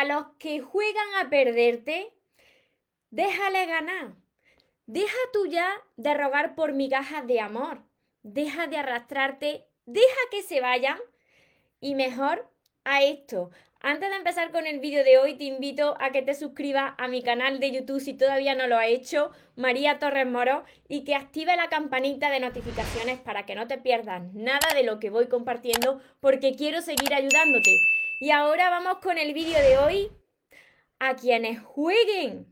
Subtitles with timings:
[0.00, 2.12] a los que juegan a perderte,
[3.10, 4.14] déjale ganar.
[4.86, 7.82] Deja tú ya de rogar por migajas de amor.
[8.22, 9.66] Deja de arrastrarte.
[9.86, 10.98] Deja que se vayan.
[11.80, 12.46] Y mejor
[12.84, 13.50] a esto.
[13.80, 17.08] Antes de empezar con el vídeo de hoy, te invito a que te suscribas a
[17.08, 21.14] mi canal de YouTube si todavía no lo has hecho, María Torres Moro, y que
[21.14, 25.28] active la campanita de notificaciones para que no te pierdas nada de lo que voy
[25.28, 28.05] compartiendo, porque quiero seguir ayudándote.
[28.18, 30.10] Y ahora vamos con el vídeo de hoy.
[30.98, 32.46] A quienes jueguen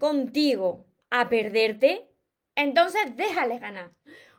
[0.00, 2.08] contigo a perderte,
[2.56, 3.92] entonces déjales ganar.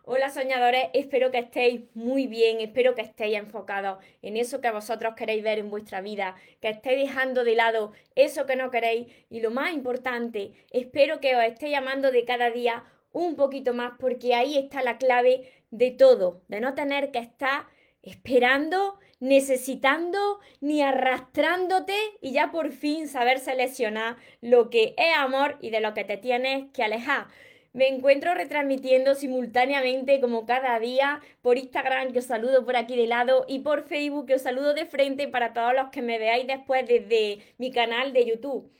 [0.03, 5.13] Hola soñadores, espero que estéis muy bien, espero que estéis enfocados en eso que vosotros
[5.15, 9.07] queréis ver en vuestra vida, que estéis dejando de lado eso que no queréis.
[9.29, 13.93] Y lo más importante, espero que os estéis llamando de cada día un poquito más
[13.97, 17.67] porque ahí está la clave de todo, de no tener que estar
[18.05, 25.71] esperando, necesitando ni arrastrándote y ya por fin saber seleccionar lo que es amor y
[25.71, 27.25] de lo que te tienes que alejar.
[27.73, 33.07] Me encuentro retransmitiendo simultáneamente como cada día por Instagram, que os saludo por aquí de
[33.07, 36.47] lado, y por Facebook, que os saludo de frente para todos los que me veáis
[36.47, 38.71] después desde mi canal de YouTube.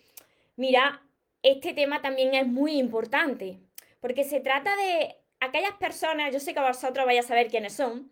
[0.56, 1.02] Mira,
[1.44, 3.58] este tema también es muy importante,
[4.00, 8.10] porque se trata de aquellas personas, yo sé que vosotros vais a saber quiénes son,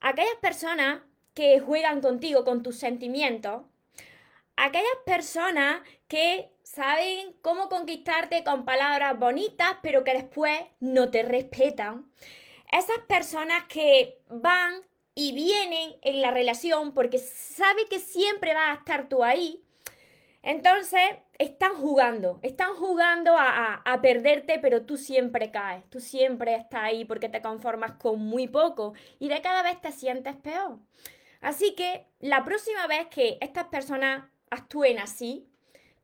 [0.00, 1.02] aquellas personas
[1.34, 3.62] que juegan contigo, con tus sentimientos,
[4.56, 12.10] aquellas personas que saben cómo conquistarte con palabras bonitas, pero que después no te respetan.
[12.70, 14.82] Esas personas que van
[15.14, 19.64] y vienen en la relación porque sabe que siempre vas a estar tú ahí.
[20.42, 21.00] Entonces,
[21.38, 27.04] están jugando, están jugando a, a, perderte, pero tú siempre caes, tú siempre estás ahí
[27.04, 30.78] porque te conformas con muy poco y de cada vez te sientes peor.
[31.40, 35.48] Así que la próxima vez que estas personas actúen así,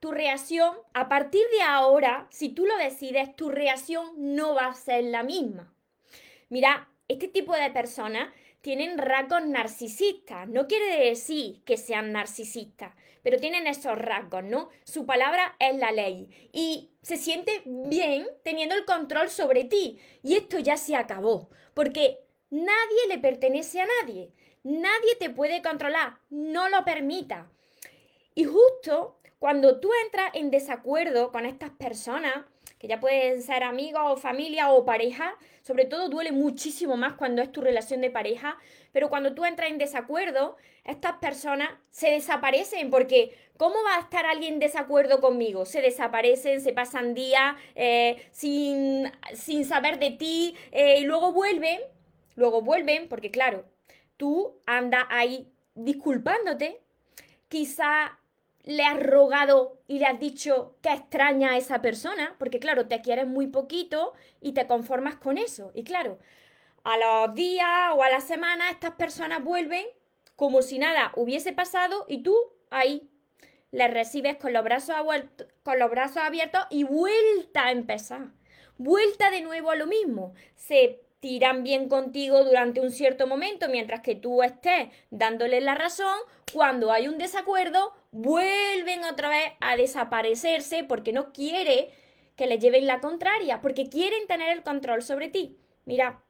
[0.00, 4.74] tu reacción, a partir de ahora, si tú lo decides, tu reacción no va a
[4.74, 5.74] ser la misma.
[6.50, 8.28] Mira, este tipo de personas
[8.60, 10.48] tienen rasgos narcisistas.
[10.48, 14.68] No quiere decir que sean narcisistas, pero tienen esos rasgos, ¿no?
[14.84, 19.98] Su palabra es la ley y se siente bien teniendo el control sobre ti.
[20.22, 24.32] Y esto ya se acabó, porque nadie le pertenece a nadie.
[24.64, 27.50] Nadie te puede controlar, no lo permita.
[28.34, 32.46] Y justo cuando tú entras en desacuerdo con estas personas,
[32.78, 37.42] que ya pueden ser amigos o familia o pareja, sobre todo duele muchísimo más cuando
[37.42, 38.56] es tu relación de pareja,
[38.90, 44.24] pero cuando tú entras en desacuerdo, estas personas se desaparecen porque ¿cómo va a estar
[44.24, 45.66] alguien en desacuerdo conmigo?
[45.66, 51.80] Se desaparecen, se pasan días eh, sin, sin, saber de ti eh, y luego vuelven,
[52.34, 53.66] luego vuelven porque claro,
[54.16, 56.82] tú andas ahí disculpándote,
[57.48, 58.18] quizá
[58.64, 63.02] le has rogado y le has dicho que extraña a esa persona, porque claro, te
[63.02, 65.70] quieres muy poquito y te conformas con eso.
[65.74, 66.18] Y claro,
[66.82, 69.84] a los días o a la semana estas personas vuelven
[70.36, 72.34] como si nada hubiese pasado y tú
[72.70, 73.08] ahí
[73.70, 74.96] les recibes con los brazos,
[75.62, 78.28] con los brazos abiertos y vuelta a empezar.
[78.76, 80.34] Vuelta de nuevo a lo mismo.
[80.56, 86.18] Se tiran bien contigo durante un cierto momento mientras que tú estés dándole la razón.
[86.52, 91.88] Cuando hay un desacuerdo, vuelven otra vez a desaparecerse porque no quiere
[92.36, 95.56] que le lleven la contraria, porque quieren tener el control sobre ti.
[95.86, 96.20] Mira,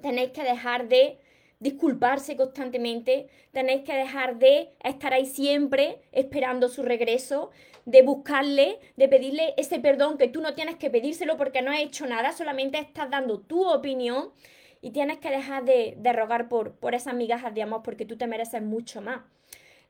[0.00, 1.18] tenéis que dejar de
[1.60, 7.50] disculparse constantemente, tenéis que dejar de estar ahí siempre esperando su regreso,
[7.86, 11.80] de buscarle, de pedirle ese perdón que tú no tienes que pedírselo porque no has
[11.80, 14.32] hecho nada, solamente estás dando tu opinión
[14.80, 18.26] y tienes que dejar de, rogar por, por esas migajas de amor porque tú te
[18.26, 19.22] mereces mucho más.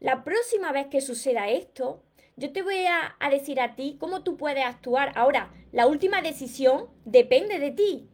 [0.01, 2.03] La próxima vez que suceda esto,
[2.37, 5.13] yo te voy a, a decir a ti cómo tú puedes actuar.
[5.15, 8.09] Ahora, la última decisión depende de ti.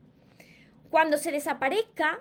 [0.90, 2.20] Cuando se desaparezca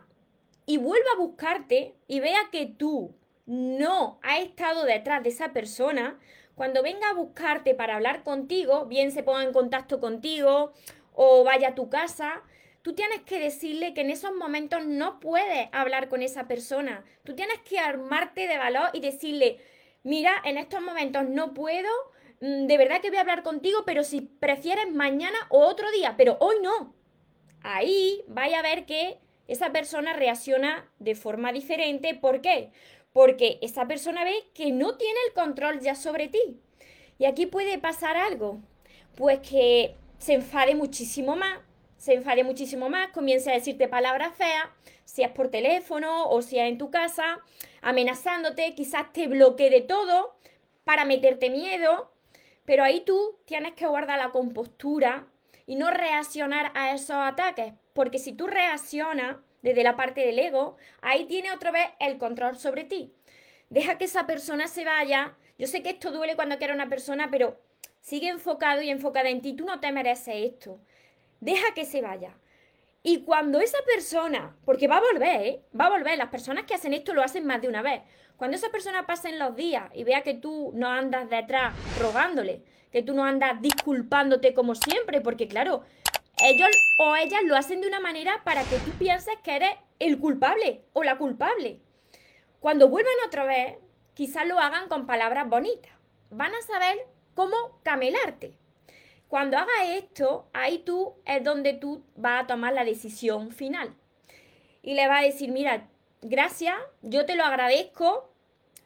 [0.66, 6.20] y vuelva a buscarte y vea que tú no has estado detrás de esa persona,
[6.60, 10.74] cuando venga a buscarte para hablar contigo, bien se ponga en contacto contigo
[11.14, 12.44] o vaya a tu casa,
[12.82, 17.06] tú tienes que decirle que en esos momentos no puedes hablar con esa persona.
[17.24, 19.60] Tú tienes que armarte de valor y decirle,
[20.04, 21.88] mira, en estos momentos no puedo,
[22.42, 26.16] mm, de verdad que voy a hablar contigo, pero si prefieres mañana o otro día,
[26.18, 26.94] pero hoy no.
[27.62, 29.18] Ahí vaya a ver que
[29.48, 32.16] esa persona reacciona de forma diferente.
[32.16, 32.72] ¿Por qué?
[33.20, 36.62] Porque esa persona ve que no tiene el control ya sobre ti.
[37.18, 38.62] Y aquí puede pasar algo,
[39.18, 41.60] pues que se enfade muchísimo más,
[41.98, 44.70] se enfade muchísimo más, comience a decirte palabras feas,
[45.04, 47.42] si es por teléfono o si es en tu casa,
[47.82, 50.38] amenazándote, quizás te bloquee de todo,
[50.86, 52.14] para meterte miedo,
[52.64, 55.28] pero ahí tú tienes que guardar la compostura
[55.66, 60.78] y no reaccionar a esos ataques, porque si tú reaccionas desde la parte del ego,
[61.02, 63.14] ahí tiene otra vez el control sobre ti.
[63.70, 65.36] Deja que esa persona se vaya.
[65.58, 67.60] Yo sé que esto duele cuando quiere una persona, pero
[68.02, 69.54] sigue enfocado y enfocada en ti.
[69.54, 70.80] Tú no te mereces esto.
[71.40, 72.36] Deja que se vaya.
[73.02, 75.62] Y cuando esa persona, porque va a volver, ¿eh?
[75.80, 78.02] va a volver, las personas que hacen esto lo hacen más de una vez.
[78.36, 82.62] Cuando esa persona pase en los días y vea que tú no andas detrás rogándole,
[82.92, 85.84] que tú no andas disculpándote como siempre, porque claro,
[86.44, 90.20] ellos o ellas lo hacen de una manera para que tú pienses que eres el
[90.20, 91.82] culpable o la culpable.
[92.60, 93.78] Cuando vuelvan otra vez,
[94.14, 95.92] quizás lo hagan con palabras bonitas.
[96.30, 96.98] Van a saber
[97.36, 98.58] cómo camelarte.
[99.28, 103.96] Cuando hagas esto, ahí tú es donde tú vas a tomar la decisión final.
[104.82, 105.88] Y le vas a decir, mira,
[106.22, 108.34] gracias, yo te lo agradezco,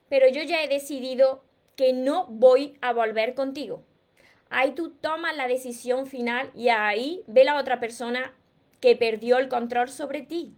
[0.10, 1.44] pero yo ya he decidido
[1.76, 3.84] que no voy a volver contigo.
[4.56, 8.36] Ahí tú tomas la decisión final y ahí ve la otra persona
[8.80, 10.54] que perdió el control sobre ti.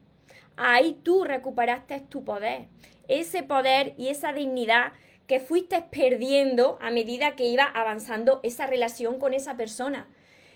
[0.58, 2.68] Ahí tú recuperaste tu poder,
[3.08, 4.92] ese poder y esa dignidad
[5.28, 10.10] que fuiste perdiendo a medida que iba avanzando esa relación con esa persona.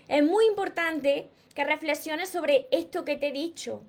[0.06, 3.82] Es muy importante que reflexiones sobre esto que te he dicho,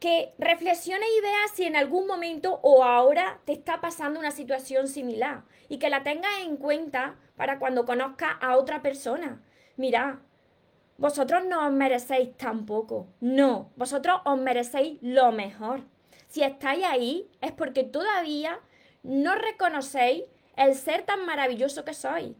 [0.00, 4.88] que reflexiones y veas si en algún momento o ahora te está pasando una situación
[4.88, 9.40] similar y que la tengas en cuenta para cuando conozcas a otra persona.
[9.78, 10.20] Mira,
[10.98, 13.06] vosotros no os merecéis tampoco.
[13.18, 15.80] No, vosotros os merecéis lo mejor.
[16.28, 18.60] Si estáis ahí es porque todavía
[19.02, 22.36] no reconocéis el ser tan maravilloso que sois.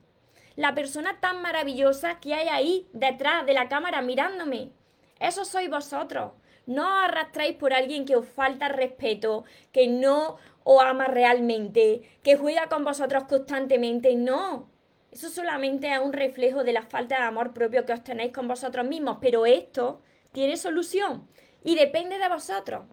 [0.54, 4.70] La persona tan maravillosa que hay ahí detrás de la cámara mirándome.
[5.18, 6.32] Eso sois vosotros.
[6.66, 12.36] No os arrastráis por alguien que os falta respeto, que no os ama realmente, que
[12.36, 14.14] juega con vosotros constantemente.
[14.14, 14.68] No.
[15.10, 18.46] Eso solamente es un reflejo de la falta de amor propio que os tenéis con
[18.46, 19.18] vosotros mismos.
[19.20, 20.02] Pero esto
[20.32, 21.28] tiene solución
[21.64, 22.84] y depende de vosotros.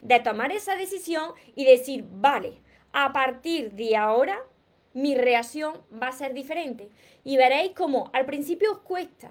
[0.00, 2.60] De tomar esa decisión y decir, vale,
[2.92, 4.44] a partir de ahora
[4.92, 6.90] mi reacción va a ser diferente.
[7.24, 9.30] Y veréis cómo al principio os cuesta,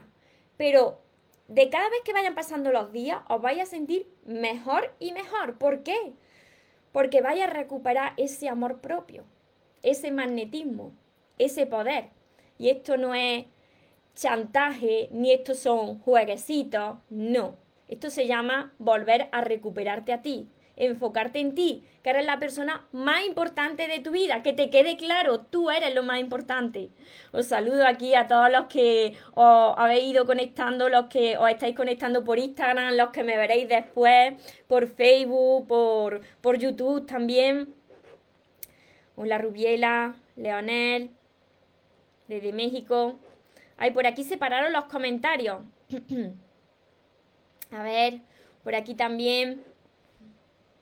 [0.56, 1.02] pero
[1.48, 5.58] de cada vez que vayan pasando los días os vais a sentir mejor y mejor.
[5.58, 6.14] ¿Por qué?
[6.92, 9.24] Porque vais a recuperar ese amor propio,
[9.84, 10.94] ese magnetismo,
[11.38, 12.10] ese poder.
[12.58, 13.46] Y esto no es
[14.16, 17.56] chantaje, ni esto son jueguecitos, no.
[17.88, 22.88] Esto se llama volver a recuperarte a ti, enfocarte en ti, que eres la persona
[22.92, 26.90] más importante de tu vida, que te quede claro, tú eres lo más importante.
[27.32, 31.76] Os saludo aquí a todos los que os habéis ido conectando, los que os estáis
[31.76, 34.34] conectando por Instagram, los que me veréis después
[34.68, 37.74] por Facebook, por, por YouTube también.
[39.16, 41.12] Hola Rubiela, Leonel,
[42.28, 43.20] desde México.
[43.78, 45.60] Ay, por aquí separaron los comentarios.
[47.72, 48.22] a ver,
[48.64, 49.64] por aquí también.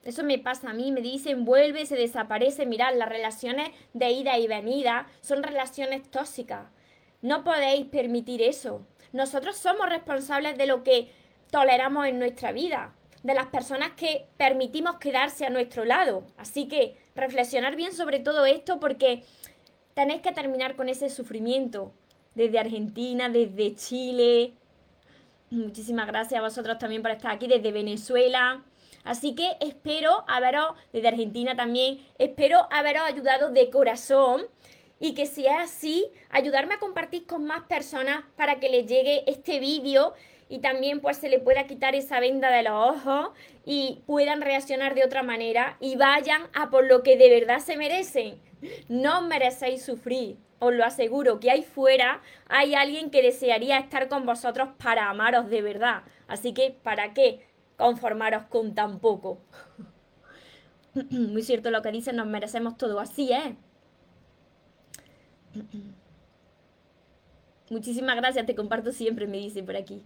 [0.04, 2.66] Eso me pasa a mí, me dicen vuelve, se desaparece.
[2.66, 6.68] Mirad, las relaciones de ida y venida son relaciones tóxicas.
[7.22, 8.86] No podéis permitir eso.
[9.12, 11.10] Nosotros somos responsables de lo que
[11.50, 12.94] toleramos en nuestra vida,
[13.24, 16.24] de las personas que permitimos quedarse a nuestro lado.
[16.38, 19.24] Así que reflexionar bien sobre todo esto porque
[19.96, 21.92] tenéis que terminar con ese sufrimiento.
[22.36, 24.54] Desde Argentina, desde Chile.
[25.50, 28.62] Muchísimas gracias a vosotros también por estar aquí, desde Venezuela.
[29.06, 34.42] Así que espero haberos, desde Argentina también, espero haberos ayudado de corazón
[35.00, 39.24] y que si es así, ayudarme a compartir con más personas para que les llegue
[39.28, 40.14] este vídeo
[40.50, 43.30] y también pues se le pueda quitar esa venda de los ojos
[43.66, 47.78] y puedan reaccionar de otra manera y vayan a por lo que de verdad se
[47.78, 48.40] merecen.
[48.88, 54.26] No merecéis sufrir, os lo aseguro, que ahí fuera hay alguien que desearía estar con
[54.26, 56.04] vosotros para amaros de verdad.
[56.28, 57.46] Así que, ¿para qué?
[57.78, 59.40] conformaros con tan poco.
[61.12, 63.00] Muy cierto lo que dicen, nos merecemos todo.
[63.00, 63.56] Así ¿eh?
[67.70, 70.04] Muchísimas gracias, te comparto siempre, me dice por aquí.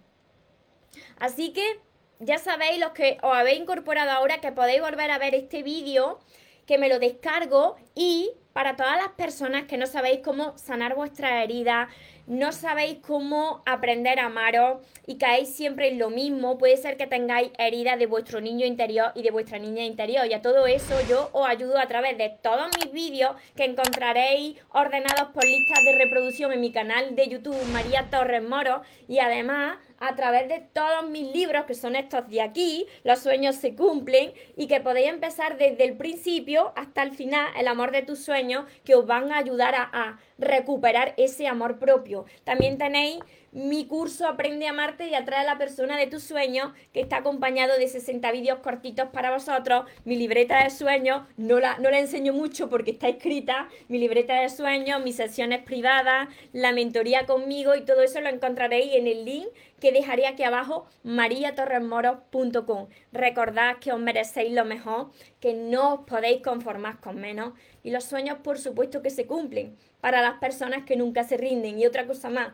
[1.18, 1.80] Así que
[2.18, 6.18] ya sabéis los que os habéis incorporado ahora que podéis volver a ver este vídeo,
[6.66, 11.42] que me lo descargo y para todas las personas que no sabéis cómo sanar vuestra
[11.42, 11.88] herida,
[12.26, 17.06] no sabéis cómo aprender a amaros y caéis siempre en lo mismo, puede ser que
[17.06, 20.26] tengáis heridas de vuestro niño interior y de vuestra niña interior.
[20.26, 24.58] Y a todo eso yo os ayudo a través de todos mis vídeos que encontraréis
[24.68, 29.78] ordenados por listas de reproducción en mi canal de YouTube María Torres Moro y además
[30.00, 34.32] a través de todos mis libros, que son estos de aquí, Los sueños se cumplen,
[34.56, 38.49] y que podéis empezar desde el principio hasta el final, El amor de tus sueños
[38.84, 42.24] que os van a ayudar a, a recuperar ese amor propio.
[42.44, 43.18] También tenéis
[43.52, 47.18] mi curso Aprende a amarte y atrae a la persona de tus sueños, que está
[47.18, 49.86] acompañado de 60 vídeos cortitos para vosotros.
[50.04, 53.68] Mi libreta de sueños, no la, no la enseño mucho porque está escrita.
[53.88, 58.94] Mi libreta de sueños, mis sesiones privadas, la mentoría conmigo y todo eso lo encontraréis
[58.94, 59.48] en el link
[59.80, 62.88] que dejaré aquí abajo, mariatorresmoros.com.
[63.12, 68.04] Recordad que os merecéis lo mejor, que no os podéis conformar con menos y los
[68.04, 71.78] sueños por supuesto que se cumplen para las personas que nunca se rinden.
[71.78, 72.52] Y otra cosa más,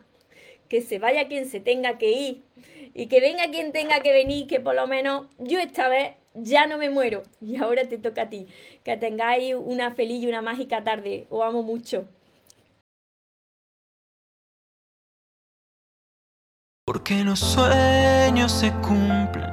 [0.68, 2.42] que se vaya quien se tenga que ir
[2.94, 6.66] y que venga quien tenga que venir, que por lo menos yo esta vez ya
[6.66, 7.22] no me muero.
[7.40, 8.46] Y ahora te toca a ti.
[8.84, 11.26] Que tengáis una feliz y una mágica tarde.
[11.30, 12.06] Os amo mucho.
[16.86, 19.50] Porque los sueños se cumplen,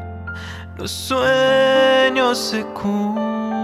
[0.78, 3.64] los sueños se cumplen.